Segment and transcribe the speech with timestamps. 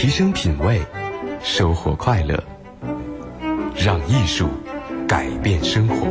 [0.00, 0.80] 提升品味，
[1.42, 2.42] 收获快乐，
[3.76, 4.48] 让艺术
[5.06, 6.06] 改变生活。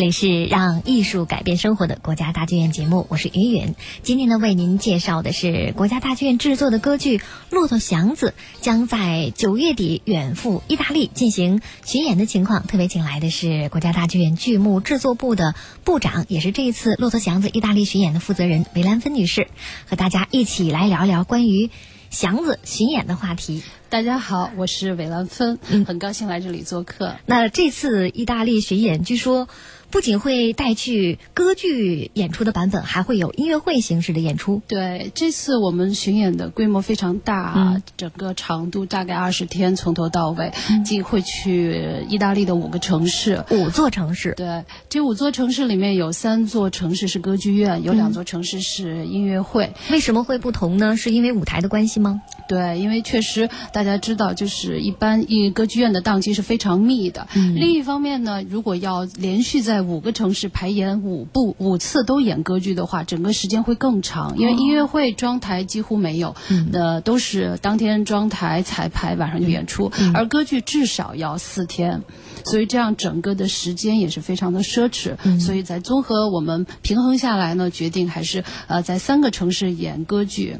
[0.00, 3.74] 里是让艺术改变生活的国家大剧院节目，我是云云。
[4.02, 7.18] 今天呢，为您介绍的是国家大剧院制作的歌剧
[7.50, 8.32] 《骆驼祥子》，
[8.62, 12.66] 将在九月底远赴意大利进行巡演的情况。
[12.66, 19.48] 特别请来的是国家大剧院剧目制作部的部长，也是这一次《骆驼祥子》意大利巡演的负责人韦兰芬女士，
[19.86, 21.68] 和大家一起来聊聊关于
[22.08, 23.62] 祥子巡演的话题。
[23.90, 27.16] 大家好，我是韦兰芬，很高兴来这里做客。
[27.26, 29.46] 那这次意大利巡演，据说。
[29.90, 34.62] 不仅会带去歌剧演出的版本，还会有音乐会形式的演出。
[34.68, 40.52] 对，这次我们巡演的规模非常大，整个长度大概二十天，从头到尾，
[40.84, 44.34] 既会去意大利的五个城市，五座城市。
[44.36, 49.72] 对，这五座城市里面有三座城市是歌剧院，有两座城市是音乐会。
[49.90, 50.96] 为什么会不同呢？
[50.96, 52.22] 是因为舞台的关系吗？
[52.50, 57.28] 对，因为确实大家知道，就是一般一歌剧院的档期是非常密的。
[57.54, 64.36] 另一方面呢，如果要连续在五个城市排演五部五次都演歌剧的话，整个时间会更长。
[64.36, 66.34] 因为音乐会装台几乎没有，
[66.72, 69.92] 呃，都是当天装台彩排，晚上就演出。
[70.12, 72.02] 而歌剧至少要四天，
[72.44, 75.16] 所以这样整个的时间也是非常的奢侈。
[75.38, 80.56] 所以在综合我们平衡下来呢，决定还是呃在三个城市演歌剧，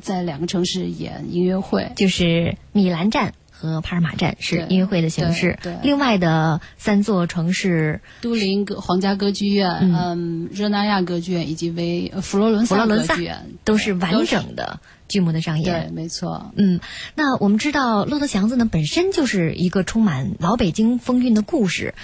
[0.00, 3.34] 在两个城市演音乐会，就是米兰站。
[3.60, 15.88] 和帕尔马站是音乐会的形式，对另外的三座城市都灵歌皇家歌剧院、嗯热那亚歌剧院以及为佛罗伦萨歌剧院都是完整的剧目的上演。
[15.88, 16.52] 对，没错。
[16.56, 16.80] 嗯，
[17.14, 21.94] 那我们知道《骆驼祥子》呢本身就是一个充满老北京风韵的故事。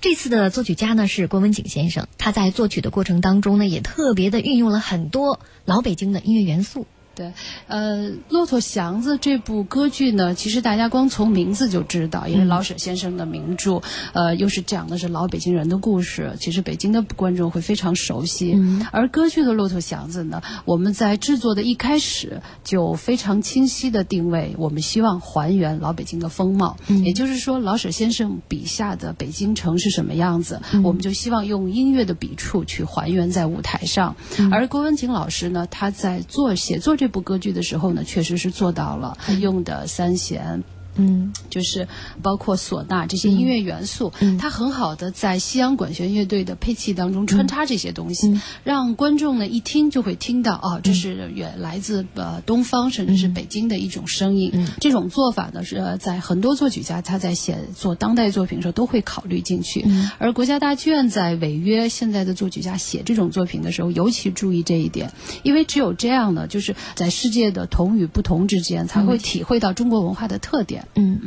[0.00, 6.86] 这次的作曲家呢是郭文景先生，他在作曲的过程当中呢也特别的运用了很多老北京的音乐元素。
[7.14, 7.32] 对，
[7.68, 13.80] 呃，《骆驼祥子》这部歌剧呢，其实大家光从名字就知道，因为老舍先生的名著，
[14.12, 18.58] 呃，又是讲的是老北京人的故事，其实北京的观众会非常熟悉。
[18.90, 34.16] 而歌剧的《骆驼祥子》呢，我们在制作的一开始就非常清晰的定位，我们希望还原老北京的风貌，也就是说，老舍先生笔下的北京城是什么样子，我们就希望用音乐的笔触去还原在舞台上。
[34.50, 37.03] 而郭文景老师呢，他在做写作这。
[37.04, 40.64] 这部歌剧的时候呢，确实是做到了用的三弦。
[40.96, 41.88] 嗯，就是
[42.22, 54.66] 包括唢呐这些音乐元素，它很好的在西洋管弦乐队的配器当中穿插这些东西，让观众呢一听就会听到啊，这是远来自呃东方甚至是北京的一种声音。
[54.80, 59.84] 这种做法呢是在很多作曲家他在写作当代作品的时候都会考虑进去，
[60.18, 65.12] 而国家大剧院在违约现在的作曲家写这种作品的时候尤其注意这一点，
[65.42, 70.83] 因为只有这样呢，就是在世界的同与不同之间才会体会到中国文化的特点。
[70.94, 71.20] 嗯，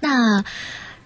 [0.00, 0.44] 那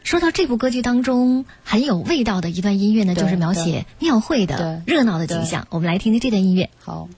[0.02, 5.66] 说到这部歌剧当中很有味道的一段音乐呢，就是描写庙会的热闹的景象。
[5.70, 6.70] 我们来听听这段音乐。
[6.82, 7.08] 好。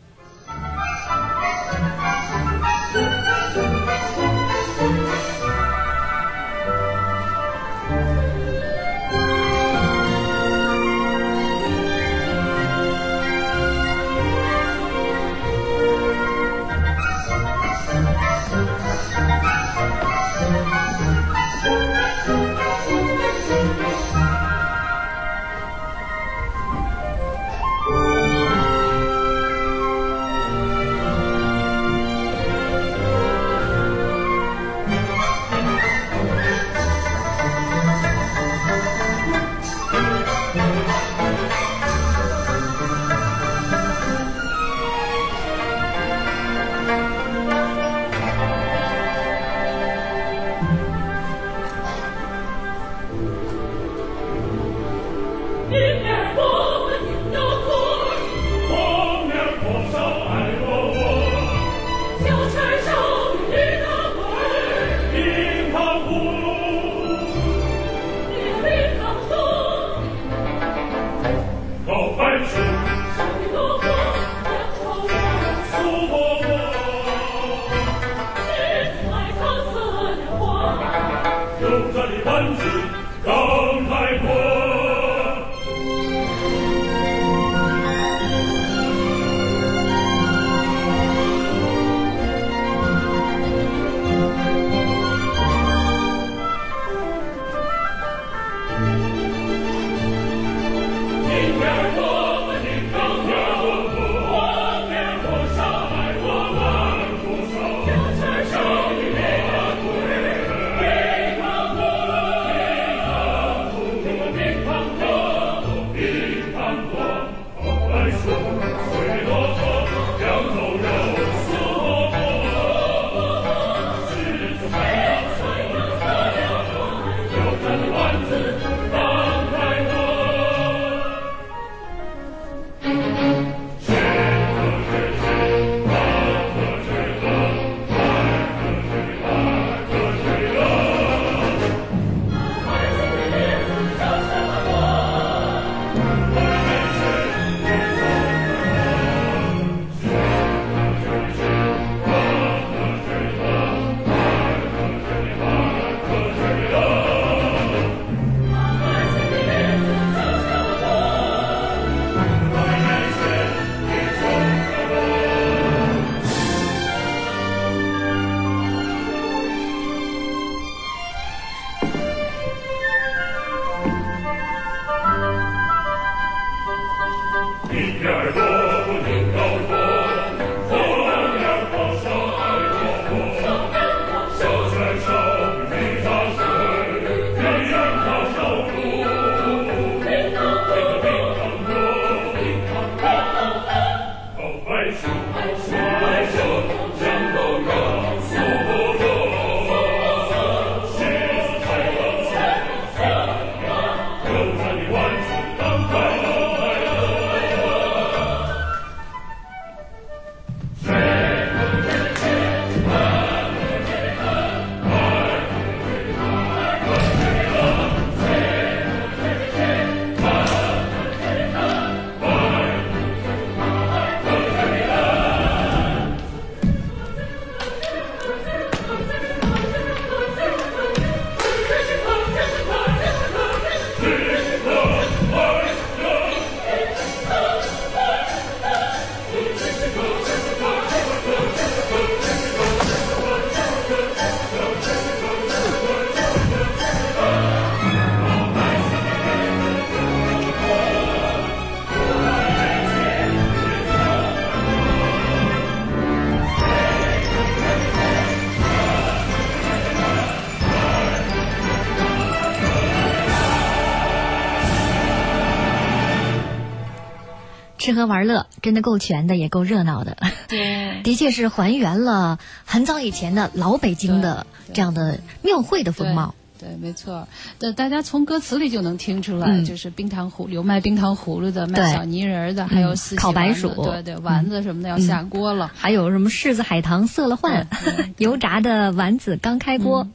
[267.86, 270.16] 吃喝玩乐真的够全的，也够热闹的。
[270.48, 274.44] 对，的确是还原了很早以前的老北京的
[274.74, 276.34] 这样的庙会的风貌。
[276.58, 277.28] 对，没错。
[277.60, 285.70] 对，大家从歌词里就能听出来，嗯就是冰糖葫有卖冰糖葫芦的，卖小泥人儿的，还有烤白薯对对，丸子什么的要下锅了。
[285.76, 287.68] 还有什么柿子海棠色了换，
[288.18, 290.08] 油炸的丸子刚开锅，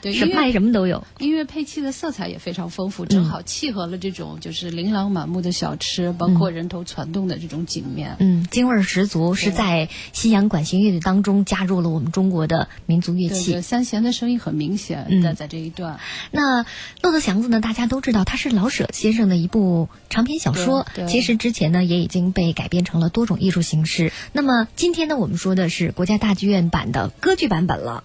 [0.00, 1.06] 对，什卖什么都有。
[1.18, 8.16] 音乐配器的色彩也非常丰富，正好契合了这种就是琳琅满目的小吃，包括人头攒动的这种景面。
[8.18, 13.60] 嗯，京味儿十足，是在西洋管弦乐队当中加入了我们中国的民族乐器。
[13.60, 16.00] 三弦的声音很明显嗯的在这一段。
[16.30, 16.62] 那
[17.02, 20.86] 《骆驼祥子》呢，大家都知道，它是老舍先生的一部长篇小说。
[21.08, 24.12] 其实之前呢，也已经被改编成了多种艺术形式。
[24.32, 28.04] 那么今天呢，我们说的是国家大剧院版的歌剧版本了。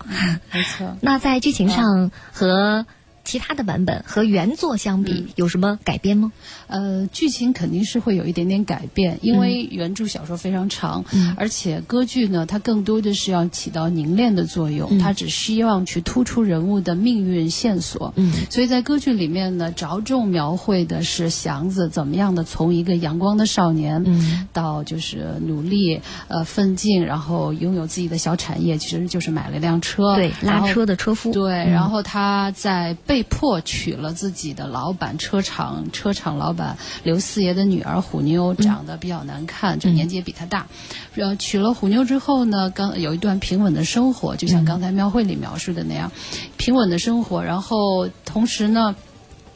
[0.51, 0.97] 没错。
[1.01, 2.85] 那在剧情上嗯和
[3.25, 6.31] 其他的版本和原作相比，有什么改编吗？
[6.67, 11.03] 呃，剧情肯定是会有一点点改变，因为原著小说非常长，
[11.35, 18.13] 而且歌剧呢，它更多的是要起到凝练的作用，它只希望去突出人物的命运线索。
[18.15, 31.31] 嗯，所以在歌剧里面呢，着重描绘的是祥子怎么样的从一个阳光的少年，嗯，到就是努力呃奋进，然后拥有自己的小产业，其实就是买了一辆车，对，拉车的车夫。
[31.31, 31.71] 对，嗯。
[31.71, 40.67] 然后他在被迫娶了自己的老板车厂车厂老板刘四爷的女儿虎妞，长得比较难看，就年纪也比他大。
[41.15, 46.11] 呃，娶了虎妞之后呢，刚有一段平稳的生活，就像刚才庙会里描述的那样，
[46.57, 47.43] 平稳的生活。
[47.43, 48.95] 然后同时呢。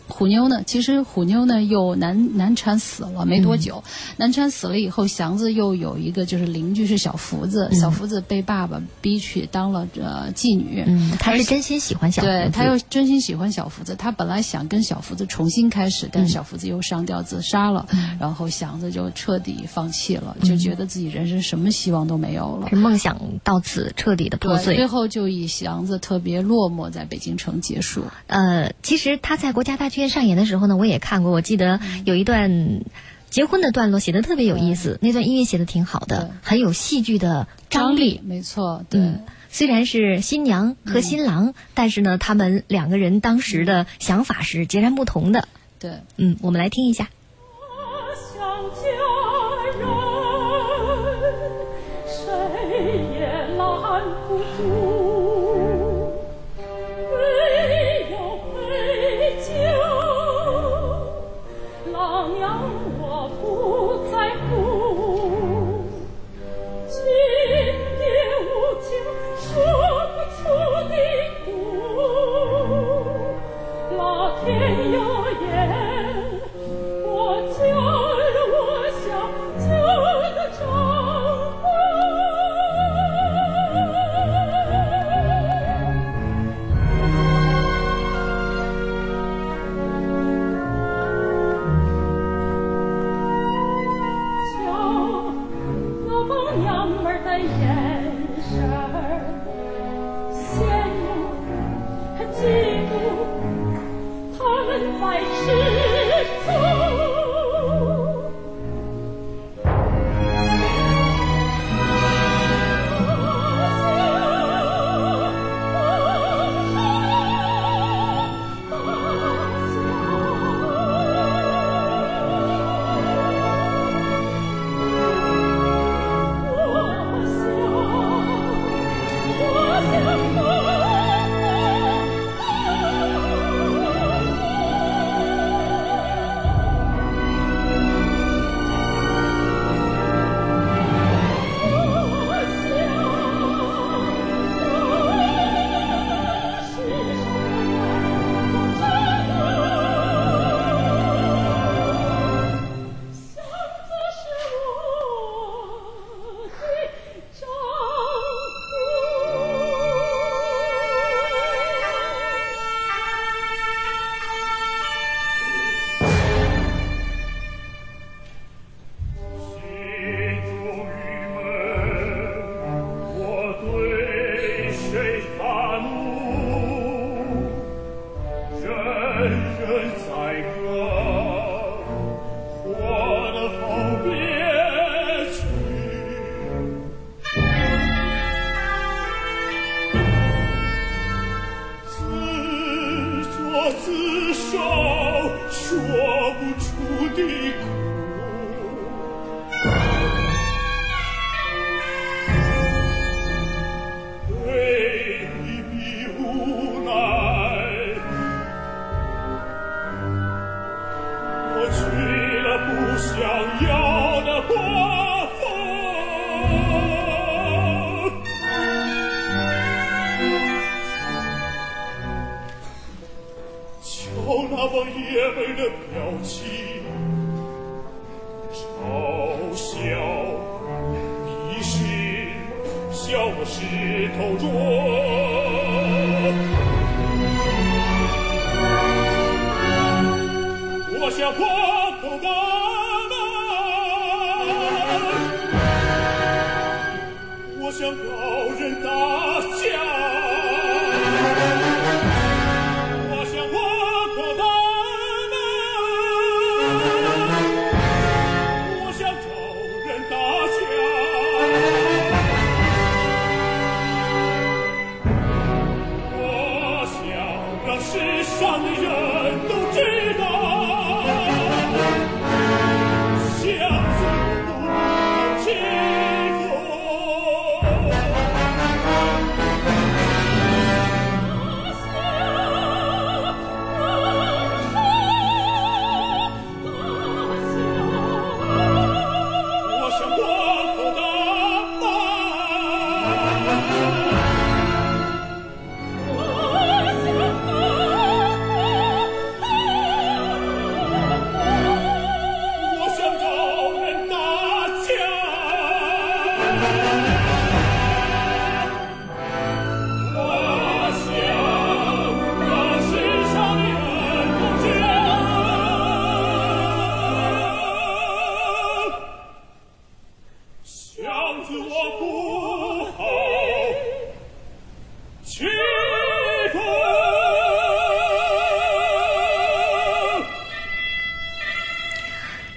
[0.10, 0.62] 虎妞呢？
[0.66, 3.82] 其实虎妞呢又难难产死了没多久，
[4.18, 17.88] 难产死了以后，祥子又有一个就是邻居是小福子，小福子被爸爸逼去当了呃妓女，嗯，他是真心喜欢小对福子他又真心喜欢小福子，他本来想跟小福子重新开始，但是小福子又上吊自杀了，
[18.20, 22.68] 然后祥子就彻底放弃了，就觉得自己人生什么希望都没有了。
[22.70, 24.90] 是梦想到此彻底的破碎，最。
[24.90, 28.06] 后就以祥子特别落寞在北京城结束。
[28.26, 32.82] 呃，其实他在国家大剧院上演的时候呢，我也看过，我记得有一段。
[33.30, 38.20] 结婚的段落写的特别有意思，那段音乐写的挺好的，很有戏剧的张力。
[38.24, 39.00] 没错，对。
[39.00, 39.20] 嗯，
[39.52, 45.48] 虽然是新娘和新郎，但是呢，他们两个人当时的想法是截然不同的。
[45.78, 47.08] 对，嗯，我们来听一下。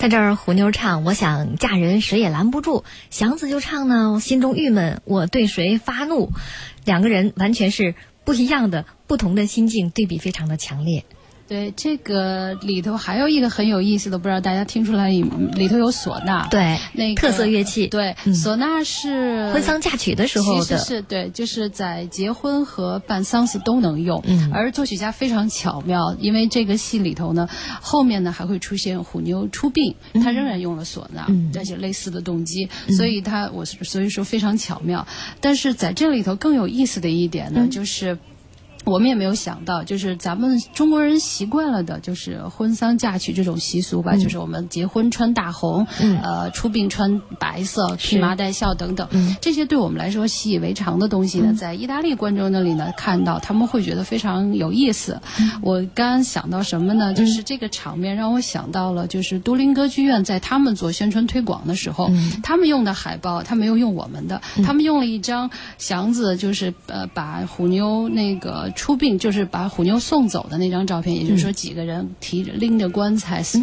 [0.02, 6.32] 在这儿，虎妞唱：“我想嫁人，谁也拦不住。”祥子就唱呢：“心中郁闷，我对谁发怒？”
[6.84, 7.94] 两个人完全是
[8.24, 11.04] 不一样的，不同的心境，对比非常的强烈。
[11.48, 15.22] 对这个里头还有一个很有意思的，不知道大家听出来里
[15.54, 24.22] 里头有唢呐，对，那个特色乐器，对，嗯唢呐是婚丧嫁娶的时候其实的，是对，就是在结婚和办丧事都能用。
[24.26, 27.48] 嗯而作曲家非常巧妙，因为这个戏里头呢，
[27.80, 35.06] 后面呢还会出现虎妞出殡，他仍然用了唢呐，嗯而且类似的动机，所以他我所以说非常巧妙。
[35.40, 38.16] 但是在这里头更有意思的一点呢，嗯就是。
[38.84, 46.18] 我们也没有想到，就是咱们中国人习惯了的，就是婚丧嫁娶这种习俗吧，就是我们结婚穿大红，嗯。
[46.22, 49.36] 呃，出殡穿白色，披麻戴孝等等，嗯。
[49.40, 55.20] 这些对我们来说习以为常的东西呢，在意大利观众那里呢看到，他们会觉得非常有意思。
[55.40, 55.50] 嗯。
[55.62, 57.14] 我刚刚想到什么呢？
[57.14, 62.40] 就是这个场面让我想到了，就是都灵歌剧院在他们做宣传推广的时候，嗯。
[62.42, 73.60] 他们用的海报，他没有用我们的，他们用了一张祥子，就是呃把虎妞那个出殡，就是把虎妞送走的那张照片，也就是说几个人提着拎着棺材，撒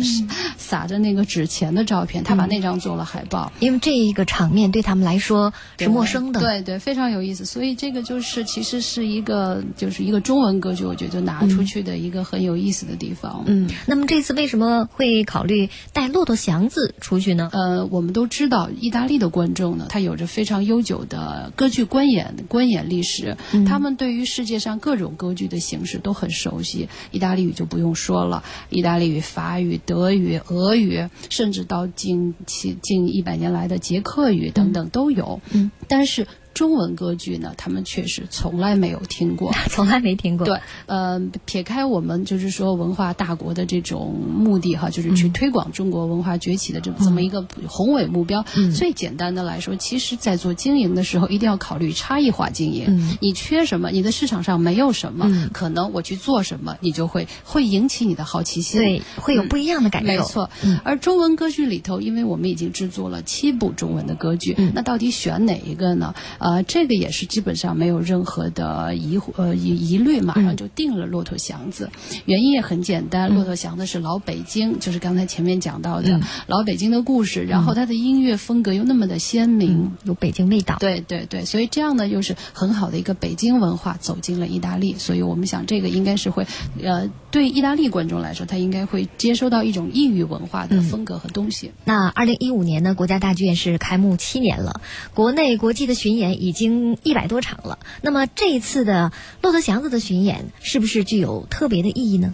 [0.58, 3.52] 撒着那个纸钱的照片，他把那张做了海报。
[3.60, 7.46] 因为这一个场面对他们来说是陌生的，对对，非常有意思。
[7.46, 13.44] 所以这个就是其实是一个就是一个中文歌剧，我觉得拿出去的一个很有意思的地方。
[13.48, 17.50] 嗯，那么这次为什么会考虑带骆驼祥子出去呢？
[17.52, 23.36] 呃，我们都知道，意大利的观众呢，他有着非常悠久的歌剧观演观演历史，
[23.68, 26.88] 他们对于世界上各种歌剧的形式都很熟悉。
[27.10, 35.42] 意大利语就不用说了，意大利语、法语、德语、俄语，甚至到近期近一百年来的捷克语等等都有。
[35.52, 39.54] 嗯，但是中文歌剧呢，他们确实从来没有听过。
[39.70, 40.46] 从来没听过。
[40.46, 48.44] 对，呃，撇开我们就是说文化大国的这种目的哈，就是去推广中国文化崛起的这么这么一个宏伟目标。
[48.76, 52.86] 最简单的来说，其实在做经营的时候，一定要考虑差异化经营。
[52.90, 53.92] 嗯你缺什么？
[53.92, 58.82] 你的市场上没有什么，嗯可能我去做什么，你就会会引起你的好奇心。
[58.82, 60.08] 对，会有不一样的感受。
[60.08, 60.50] 没错，
[60.84, 66.14] 而中文歌剧里头，因为我们已经制作了七部中文的歌剧，嗯那到底选哪一个呢？
[66.40, 71.90] 呃，这个也是基本上没有任何的疑惑呃疑疑虑，马上就定了《骆驼祥子》
[72.26, 76.22] 原因也很简单，骆驼祥子》是老北京，就是刚才前面讲到的、嗯。
[76.48, 79.84] 老北京的故事，然后它的音乐风格又那么的鲜明。
[79.84, 80.78] 嗯，有北京味道。
[80.80, 86.48] 对对对，所以这样呢，又是很好的一个北京文化走进了意大利，所以我们想这个应该是会，
[86.82, 91.72] 呃，对意大利观众来说，他应该会接收到一种异域文化的风格和东西。
[91.86, 94.82] 那二零一五年呢，国家大剧院是开幕七年了，
[95.14, 97.80] 国内国际的巡演已经一百多场了。
[98.02, 99.12] 那么这一次的
[99.44, 102.34] 《骆驼祥子》的巡演，是不是具有特别的意义呢？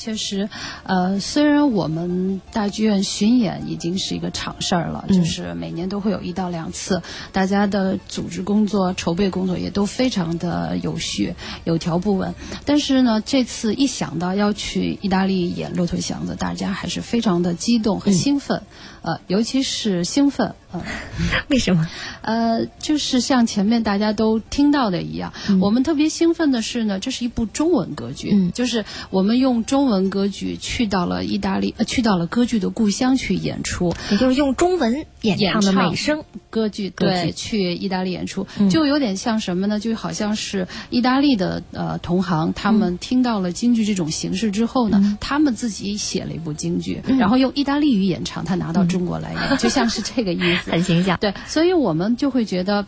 [0.00, 0.48] 确实，
[0.84, 11.34] 呃，虽然我们大剧院巡演已经是一个常事儿了，嗯就是每年都会有一到两次，大家的组织工作、筹备工作也都非常的有序、
[11.64, 12.34] 有条不紊。
[12.64, 18.62] 但是呢，这次一想到要去意大利演《骆驼祥子》，大家还是非常的激动和兴奋，
[19.02, 20.82] 呃，尤其是兴奋，呃，
[21.48, 21.88] 为什么？
[22.22, 28.52] 呃，就是像前面大家都听到的一样，我们特别兴奋的是呢，这是一部中文歌剧，嗯。
[28.52, 36.22] 就是我们用中文歌剧去到了意大利，呃，去到了歌剧的故乡去演出，也就是用中文演唱的美声。
[36.50, 38.68] 歌剧，歌剧对，去意大利演出，嗯。
[38.68, 39.78] 就有点像什么呢？
[39.80, 50.70] 就好像是意大利的呃同行，他们听到了京剧这种形式之后呢，他们自己写了一部京剧，然后用意大利语演唱，他拿到中国来演，就像是这个意思。
[50.72, 51.16] 很形象。
[51.20, 52.84] 对，所以我们就会觉得。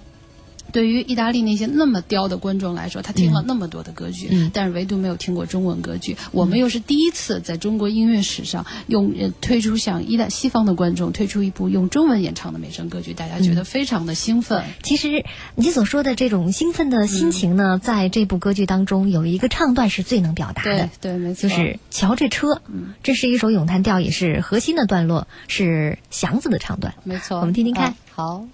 [0.73, 6.17] 对于意大利那些那么刁的观众来说，他听了那么多的歌剧，嗯但是唯独没有听过中文歌剧。
[6.33, 14.65] 我们又是第一次在中国音乐史上用呃推出向意大西方的观众推出一部用中文演唱的美声歌剧，大家觉得非常的兴奋。
[14.83, 21.13] 其实你所说的这种兴奋的心情呢，在这部歌剧当中有一个唱段是最能表达的对。
[21.13, 22.63] 对，没错，就是瞧这车，
[23.03, 26.95] 这是一首咏叹调，也是核心的段落，是祥子的唱段。
[27.05, 27.39] 没错。
[27.41, 28.47] 我们听听看啊好。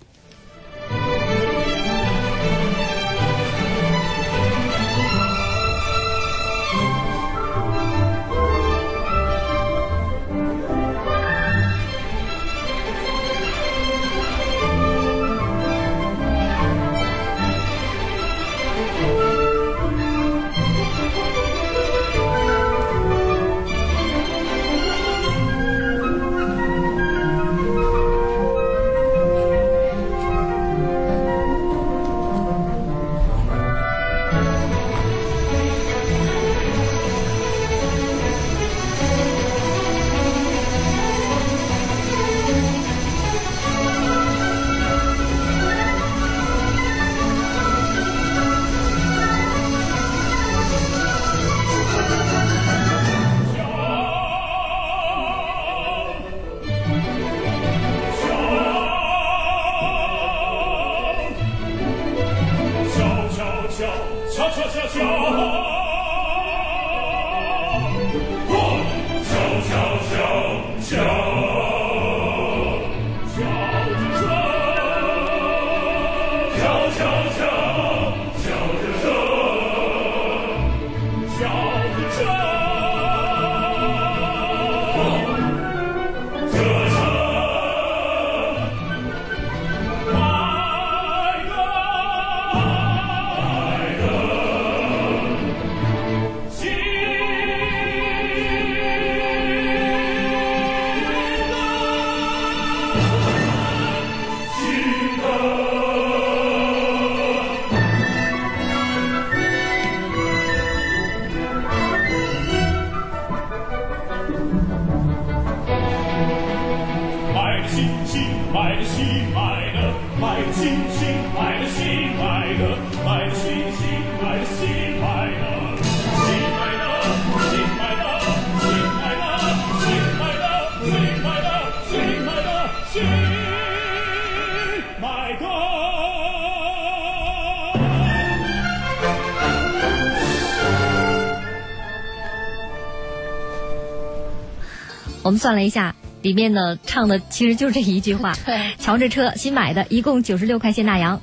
[145.39, 148.35] 们算了一下，里面呢唱的其实就是这一句话。
[148.45, 151.21] 对，瞧这车新买的，一共九十六块钱大洋，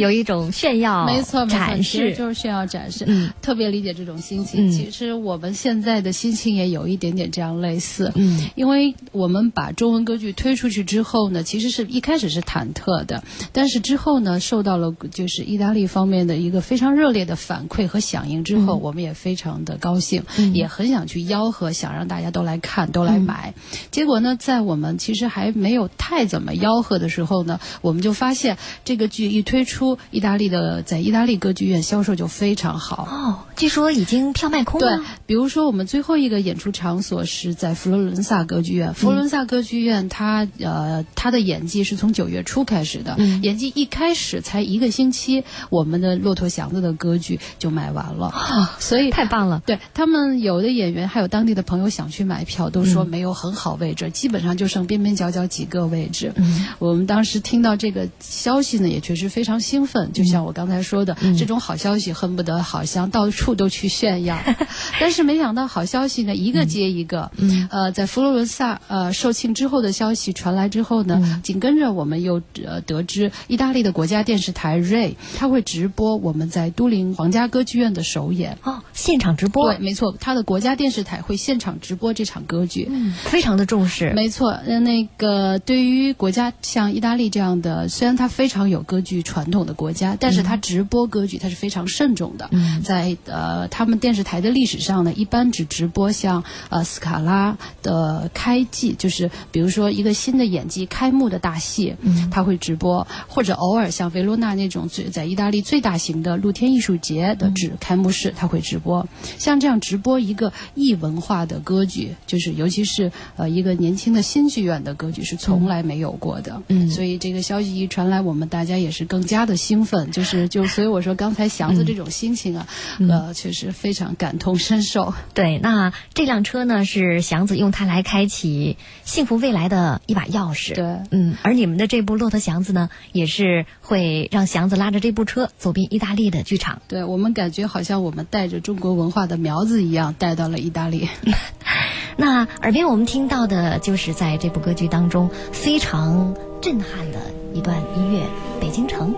[0.00, 2.14] 有一种炫耀没错，没错，展其实示。
[2.16, 3.04] 就是炫耀展示。
[3.06, 4.68] 嗯特别理解这种心情。
[4.68, 8.12] 嗯其实我们现在的心情也有一点点这样类似。
[8.14, 23.54] 嗯，因为我们把中文歌剧推出去之后呢，其实是一开始是忐忑的，但是之后呢，受到了就是意大利方面的一个非常热烈的反馈和响应之后，我们也非常的高兴，也很想去吆喝，想让大家都来看，都来买。
[23.90, 33.08] 结果呢，在我们其实还没有太怎么吆喝的时候呢，我们就发现这个剧一推出，意大利的在意大利歌剧院销售就非常好。
[33.10, 38.94] 哦，据说已经票卖空了对。，比如说我们最后一个演出场所是在佛罗伦萨歌剧院。
[38.94, 48.32] 佛罗伦萨歌剧院它呃它的演技是从九月初开始的，嗯演技一开始才一个星期，我们的骆驼祥子的歌剧就卖完了，
[48.78, 49.62] 所以太棒了。
[49.66, 56.32] 对他们有的演员还有当地的朋友想去买票，都说没有很好位置，基本上就剩边边角角几个位置。
[56.36, 64.38] 嗯我们当时听到这个消息呢，也确实非常兴奋，就像我刚才说的，嗯这种好消息恨不得好像到处都去炫耀。
[65.00, 67.30] 但是没想到好消息呢，一个接一个。
[67.36, 78.58] 嗯呃，在佛罗伦萨呃售罄之后的消息传来之后呢，嗯紧跟着我们又呃得知意大利的国家电视台 Ray 它会直播我们在都灵皇家歌剧院的首演。
[78.62, 82.88] 哦，现场直播对，，没错，它的国家电视台会现场直播这场歌剧。
[82.90, 84.12] 嗯，非常的重视。
[84.14, 92.48] 没错，呃，那个对于国家像意大利这样的，虽然它非常有歌剧传统的国家，但是它直播歌剧它是非常慎重的。
[92.52, 109.06] 嗯在呃他们电视台的历史上呢，一般只直播像呃斯卡拉的开季，就是比如说一个新的演技开幕的大戏，嗯它会直播，或者偶尔像维罗纳那种最在意大利最大型的露天艺术节的只开幕式，他会直播。
[109.38, 116.62] 像这样直播一个异文化的歌剧，就是尤其是呃一个年轻的新剧院的歌剧是从来没有过的。
[116.68, 122.66] 嗯所以这个消息一传来，我们大家也是更加的兴奋，就是就 所以我说刚才祥子这种心情啊，
[123.08, 125.12] 呃，确实非常感同身受。
[125.34, 130.74] 对，那这辆车呢是祥子用它来开启幸福未来的一把钥匙。
[130.74, 136.80] 对嗯，而你们的这部《骆驼祥子》呢，也是会让祥子拉着这部车走遍意大利的剧场。
[136.88, 141.08] 对我们感觉好像我们带着中国文化的苗子一样带到了意大利。
[142.16, 147.18] 那耳边我们听到的就是在这部歌剧当中非常震撼的
[147.54, 148.20] 一段音乐，
[148.60, 149.14] 《北京城》。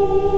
[0.00, 0.29] Ooh.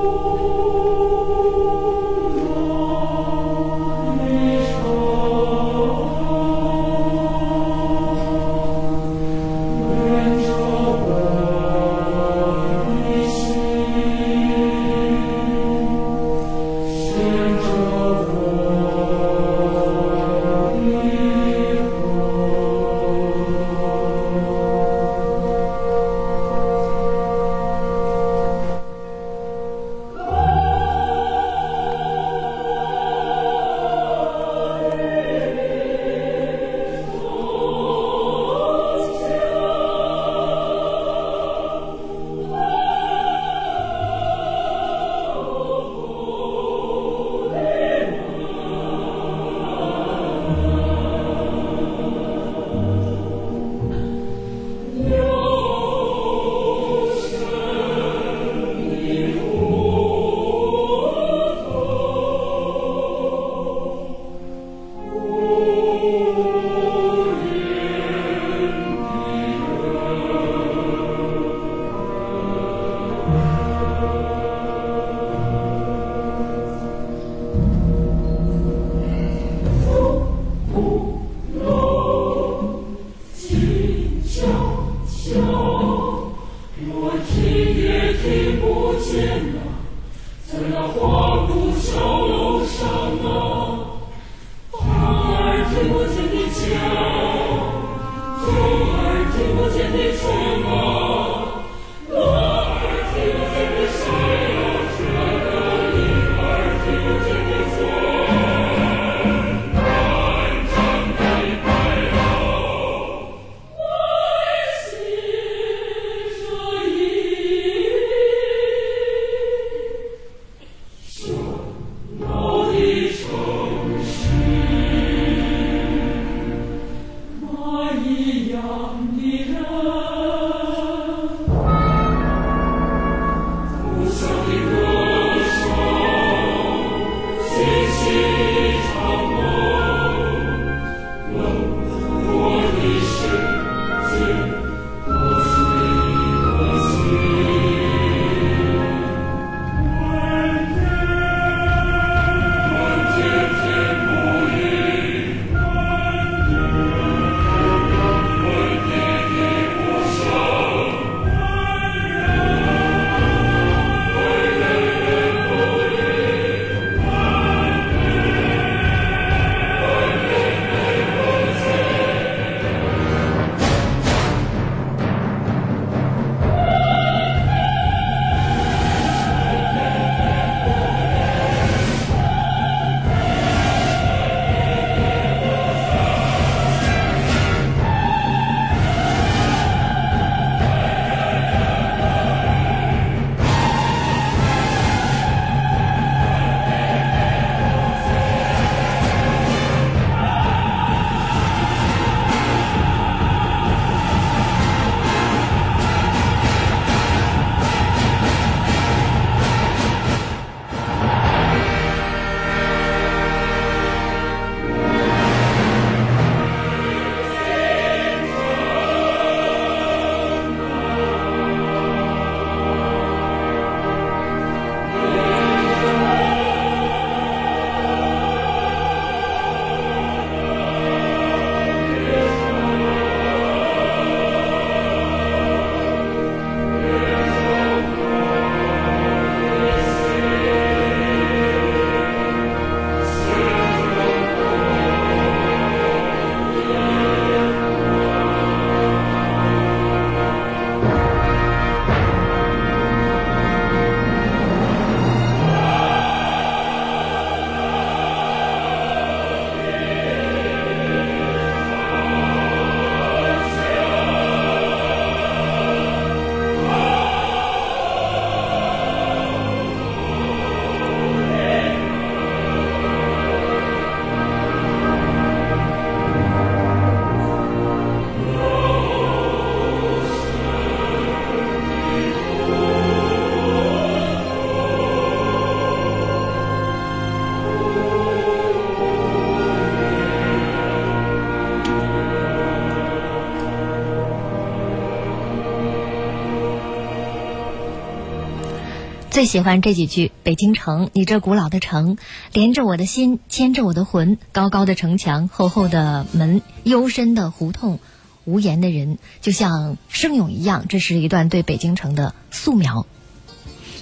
[299.12, 301.98] 最喜欢这几句：“北京城，你这古老的城，
[302.32, 304.16] 连着我的心，牵着我的魂。
[304.32, 307.78] 高高的城墙，厚厚的门，幽深的胡同，
[308.24, 312.86] 无言的人，就像生咏一样。”这是一段对北京城的素描。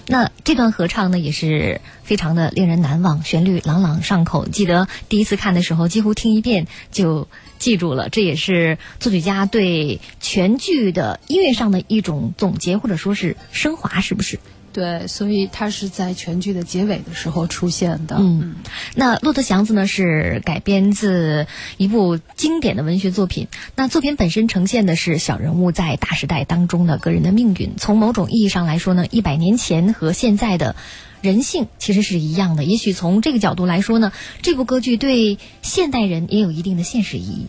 [0.08, 4.48] 那这段合唱呢，也是非常的令人难忘，旋律朗朗上口。
[4.48, 7.28] 记得第一次看的时候，几乎听一遍就
[7.60, 8.08] 记住了。
[8.08, 14.40] 这也是作曲家对全剧的音乐上的一种总结，或者说是升华，是不是？
[14.72, 18.16] 对，所以它是在全剧的结尾的时候出现的。
[18.18, 18.54] 嗯，
[18.94, 23.48] 那《骆驼祥子》呢是改编自一部经典的文学作品。
[23.74, 27.74] 那作品本身呈现的是小人物在大时代当中的个人的命运。
[27.76, 30.76] 从某种意义上来说呢，一百年前和现在的
[31.20, 32.64] 人性其实是一样的。
[32.64, 37.46] 也许从这个角度来说呢，这部歌剧对现代人也有一定的现实意义。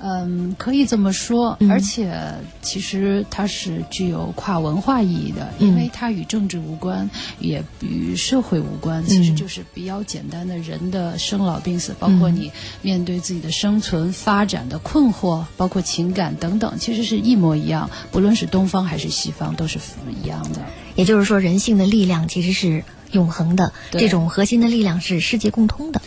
[0.00, 2.16] 嗯，可以这么说，而且
[2.62, 19.78] 其实它是具有跨文化意义的，因为它与政治无关，也与社会无关，其实就是比较简单的人的生老病死，包括你面对自己的生存发展的困惑，包括情感等等，其实是一模一样，不论是东方还是西方，都是
[20.22, 20.60] 一样的。
[20.94, 26.00] 也就是说，人性的力量其实是永恒的，这种核心的力量是世界共通的。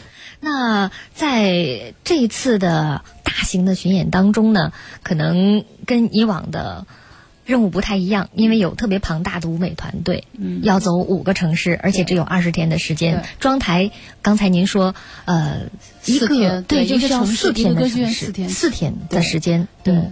[0.44, 4.74] 那在这一次的大型的巡演当中呢，
[5.04, 6.88] 可能跟以往的
[7.46, 13.24] 任务不太一样，因为有特别庞大的舞美团队，嗯，要走五个城市，而且只有二十天的时间。
[13.40, 13.92] 装台，
[14.24, 15.68] 刚才您说，呃，
[16.06, 20.12] 一个对，就是要四天的时间，四天的时间，对。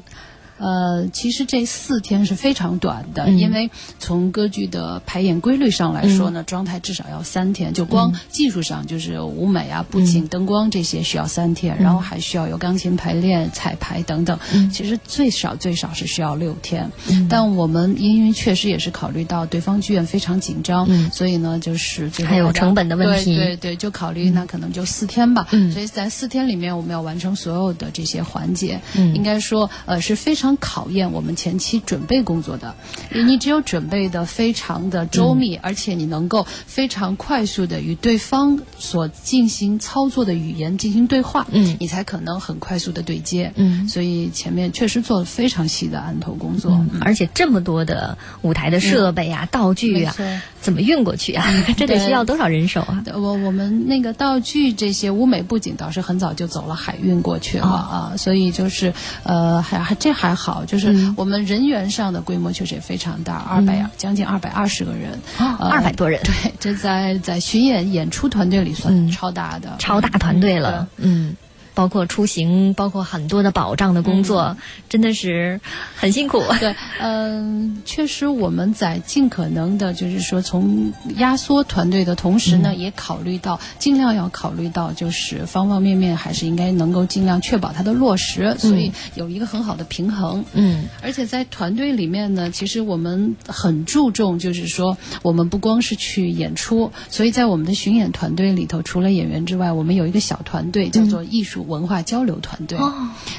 [0.59, 14.37] 呃，其实这四天是非常短的，因为从歌剧的排演规律上来说呢，装台至少要三天，就光技术上就是舞美啊、布景、灯光这些需要三天，然后还需要有钢琴排练、彩排等等，
[14.69, 16.91] 其实最少最少是需要六天。
[17.29, 25.47] 但我们因为确实也是考虑到对方剧院非常紧张，所以呢，就是还有成本的问题，对对对，就考虑那可能就四天吧。
[25.71, 28.81] 所以在四天里面，我们要完成所有的这些环节，
[29.15, 30.48] 应该说呃是非常。
[30.57, 32.75] 考验我们前期准备工作的，
[33.11, 50.15] 你只有准备的非常的周密，而且你能够非常快速的与对方所进行操作的语言进行对话，嗯，你才可能很快速的对接，嗯，所以前面确实做了非常细的案头工作，而且这么多的舞台的设备啊、道具啊，
[50.61, 51.45] 怎么运过去啊？
[51.77, 53.03] 这得需要多少人手啊？
[53.13, 60.38] 我我们那个道具这些舞美布景倒是很早就走了海运过去了啊，所以就是呃还还这还。
[60.39, 66.21] 好，就是我们人员上的规模确实也非常大，二百将近二百二十个人，二百多人。
[66.23, 70.87] 对，这在在巡演演出团队里算超大的，超大团队了。
[70.95, 71.35] 嗯。
[71.79, 74.57] 包括出行，包括很多的保障的工作，
[74.89, 75.61] 真的是
[75.95, 76.43] 很辛苦。
[76.59, 90.43] 对，嗯，确实我们在尽可能的，就是说从压缩团队的同时呢，也考虑到尽量要考虑到，就是方方面面还是应该能够尽量确保它的落实，所以有一个很好的平衡。
[90.51, 101.65] 嗯，而且在团队里面呢，其实我们很注重，就是说我们不光是去演出，所以在我们的巡演团队里头，除了演员之外，我们有一个小团队叫做艺术。
[101.69, 102.77] 文化交流团队，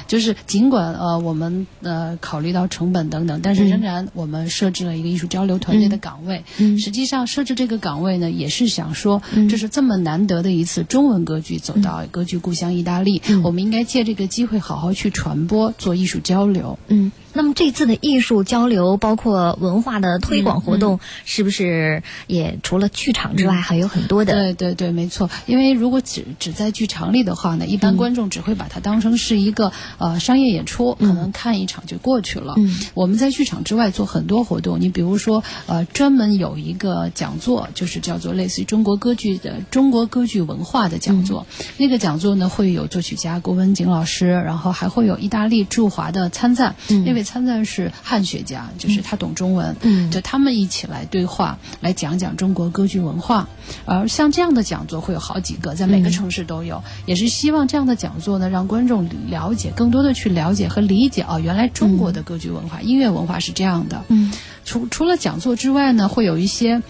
[0.07, 6.43] 就是尽管呃我们呃考虑到成本等等，但是仍然我们设置了一个艺术交流团队的岗位。
[6.79, 16.79] 实际上设置这个岗位呢，也是想说，这是这么难得的一次中文歌剧走到歌剧故乡意大利，我们应该借这个机会好好去传播，做艺术交流。
[16.87, 17.11] 嗯。
[17.33, 24.33] 那么这次的艺术交流，包括文化的推广活动，是不是也除了剧场之外，还有很多的？
[24.33, 25.29] 对对对，没错。
[25.45, 32.55] 因为如果只只在剧场里的话呢，一般观众只会把它当成是一个呃商业演出，可能看一场就过去了。
[32.93, 41.45] 我们在剧场之外做很多活动，你比如说呃，专门有一个讲座，就是叫做类似于中国歌剧的中国歌剧文化的讲座。
[41.77, 47.31] 那个讲座呢，会有作曲家郭文景老师，然后还会有意大利驻华的参赞那位。
[47.31, 53.47] 参赞是汉学家，就是他懂中文，嗯就他们一起来对话，来讲讲中国歌剧文化。
[53.85, 64.03] 而像这样的讲座会有好几个，在每个城市都有，也是希望这样的讲座呢，让观众了解更多的去了解和理解哦，原来中国的歌剧文化、音乐文化是这样的。
[64.09, 64.31] 嗯，
[64.65, 66.81] 除除了讲座之外呢，会有一些。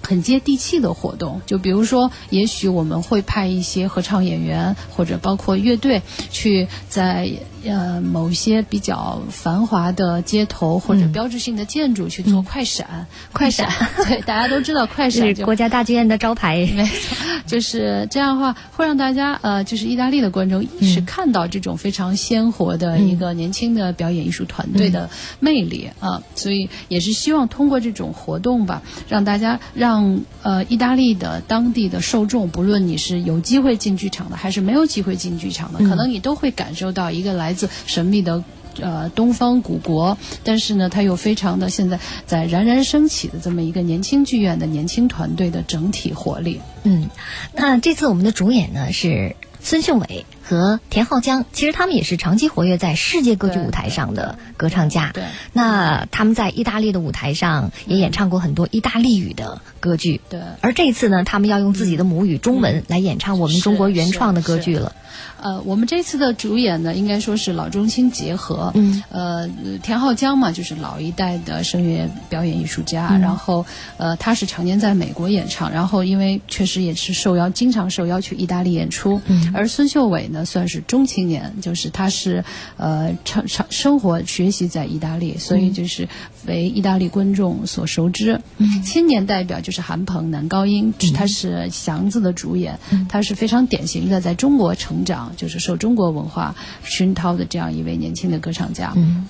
[0.00, 7.30] 很接地气的活动，就比如说，也许我们会派一些合唱演员或者包括乐队去在
[7.68, 13.06] 呃某些比较繁华的街头或者标志性的建筑去做快闪。
[13.32, 13.68] 快闪，
[14.06, 16.58] 对，大家都知道 快闪是国家大剧院的招牌。
[16.74, 29.88] 没错，就是这样的话，会让大家呃，就是意大利的观众一是看到这种非常鲜活的一个年轻的表演艺术团队的魅力啊，所以也是希望通过这种活动吧，让大家让。
[29.88, 38.42] 让呃意大利的当地的受众，不论你是有机会进剧场的，还是没有机会进剧场的，可能你都会感受到一个来自神秘的。
[38.80, 46.60] 呃，东方古国，但是呢，它又非常的现在在冉冉升起的这么一个年轻剧院的年轻团队的整体活力。
[46.84, 47.10] 嗯，
[47.52, 55.10] 那这次我们的主演呢是孙秀伟和田浩江，其实他们也是长期活跃在世界歌剧舞台上的歌唱家。
[55.12, 60.22] 对，那他们在意大利的舞台上也演唱过很多意大利语的歌剧。
[60.30, 64.94] 对，而这次呢，他们要用自己的母语中文来演唱我们中国原创的歌剧了。
[65.40, 68.72] 呃，我们这次的主演呢，应该说是老中青结合。
[68.74, 69.48] 嗯，呃，
[69.82, 73.16] 田浩江嘛，就是老一代的声乐表演艺术家。
[73.18, 73.64] 然后，
[73.98, 79.20] 呃，他是常年在美国演唱，然后因为确实也是受邀，经常受邀去意大利演出。
[79.26, 82.44] 嗯，而孙秀伟呢，算是中青年，就是他是
[82.76, 86.08] 呃，长长生活学习在意大利，所以就是
[86.46, 88.40] 为意大利观众所熟知。
[88.56, 92.78] 嗯，青年代表就是韩鹏、男高音，他是祥子的主演，
[93.08, 95.32] 他是非常典型的在中国成长。
[95.36, 98.92] 就是受中国文化熏陶的这样一位年轻的歌唱家。
[98.96, 99.26] 嗯，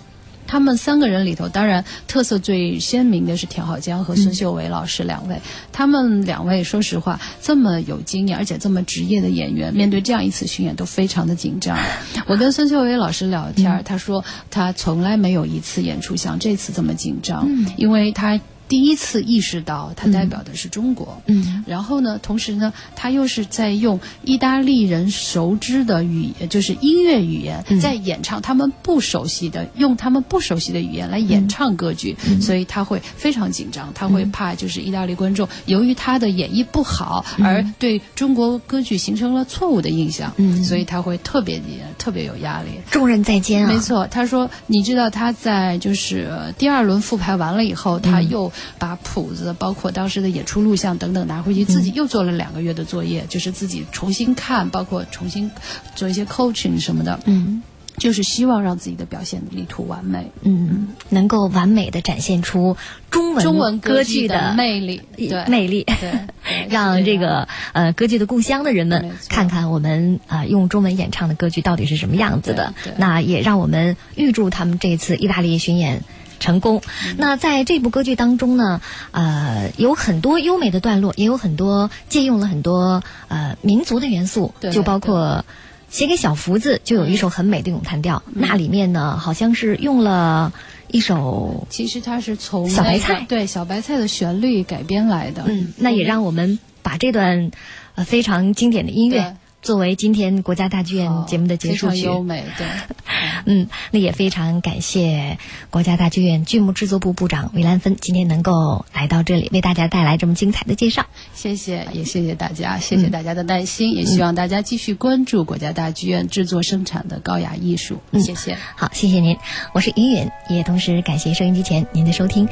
[0.49, 5.41] 他们三个人里头，当然特色最鲜明的是田浩江和孙秀伟老师两位。
[5.71, 11.79] 他们两位说实话，这么有经验而且这么职业的演员，面对这样一次巡演都非常的紧张。
[12.27, 18.41] 我跟孙秀伟老师聊天，他说他从来没有一次演出像这次这么紧张，因为他。
[18.69, 21.21] 第一次意识到，它代表的是中国。
[21.27, 41.59] 嗯，然后呢，同时呢，他又是在用意大利人熟知的语言，就是音乐语言，在演唱他们不熟悉的，用他们不熟悉的语言来演唱歌剧，所以他会非常紧张，他会怕就是意大利观众由于他的演绎不好而对中国歌剧形成了错误的印象，嗯，所以他会特别
[41.97, 43.73] 特别有压力，重任在肩啊。
[43.73, 48.53] 没错，他说，你知道他在就是第二轮复排完了以后，他又。
[48.79, 55.51] 把谱子，包括当时的演出录像等等拿回去，自己又做了两个月的作业，就是自己重新看，包括重新
[55.95, 57.19] 做一些 coaching 什么的。
[57.27, 57.63] 嗯，
[57.97, 60.31] 就是希望让自己的表现力图完美。
[60.43, 62.77] 嗯，能够完美的展现出
[63.11, 66.13] 中文中文歌剧的魅力，对魅力，对，
[66.71, 72.73] 让这个呃歌剧的故乡的人们看看我们啊用中文演唱的歌剧到底是什么样子的。
[72.97, 76.05] 那也让我们预祝他们这次意大利巡演。
[76.39, 76.82] 成功。
[77.16, 78.80] 那在这部歌剧当中呢，
[79.11, 85.45] 呃，有很多优美的段落，也有很多借用了很多呃民族的元素，就包括
[85.91, 90.53] 写给小福子就有一首很美的咏叹调，那里面呢好像是用了
[90.89, 95.45] 一首，其实它是从小白菜对小白菜的旋律改编来的。
[95.47, 97.51] 嗯，那也让我们把这段
[97.95, 99.36] 呃非常经典的音乐。
[99.61, 102.67] 作为今天国家大剧院节目的结束曲，非常优美，对，
[103.45, 105.37] 嗯，那也非常感谢
[105.71, 111.05] 国家大剧院剧目制作部部长韦兰芬今天能够来到这里为大家带来这么精彩的介绍，
[111.35, 119.37] 谢谢，也谢谢大家，谢谢大家的耐心，也希望大家继续关注国家大剧院制作生产的高雅艺术，谢谢，好，谢谢您，
[119.75, 122.49] 我是云云，也同时感谢收音机前您的收听。